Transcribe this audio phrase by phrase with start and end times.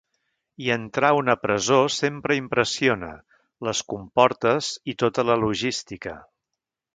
[0.67, 3.11] I entrar a una presó sempre impressiona:
[3.69, 6.17] les comportes i tota la logística.